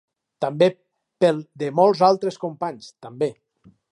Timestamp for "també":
0.45-0.69, 3.09-3.31